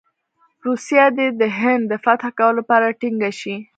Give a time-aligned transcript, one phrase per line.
[0.65, 3.55] روسیه دې د هند د فتح کولو لپاره ټینګه شي.